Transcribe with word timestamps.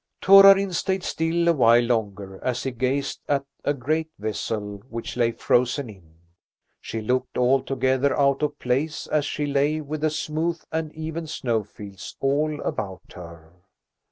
Torarin 0.19 0.73
stayed 0.73 1.03
still 1.03 1.47
awhile 1.47 1.83
longer 1.83 2.43
as 2.43 2.63
he 2.63 2.71
gazed 2.71 3.21
at 3.29 3.45
a 3.63 3.71
great 3.71 4.09
vessel 4.17 4.81
which 4.89 5.15
lay 5.15 5.29
frozen 5.31 5.91
in. 5.91 6.15
She 6.79 7.01
looked 7.01 7.37
altogether 7.37 8.19
out 8.19 8.41
of 8.41 8.57
place 8.57 9.05
as 9.05 9.25
she 9.25 9.45
lay 9.45 9.79
with 9.79 10.01
the 10.01 10.09
smooth 10.09 10.59
and 10.71 10.91
even 10.95 11.27
snowfields 11.27 12.17
all 12.19 12.59
about 12.61 13.13
her. 13.13 13.53